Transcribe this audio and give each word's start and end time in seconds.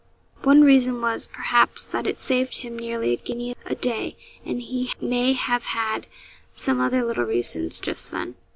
One 0.41 0.63
reason 0.63 0.99
was, 0.99 1.27
perhaps, 1.27 1.87
that 1.89 2.07
it 2.07 2.17
saved 2.17 2.57
him 2.61 2.75
nearly 2.75 3.13
a 3.13 3.17
guinea 3.17 3.55
a 3.67 3.75
day, 3.75 4.17
and 4.43 4.59
he 4.59 4.89
may 4.99 5.33
have 5.33 5.65
had 5.77 6.07
some 6.55 6.79
other 6.81 7.05
little 7.05 7.25
reasons 7.25 7.77
just 7.77 8.09
then. 8.09 8.33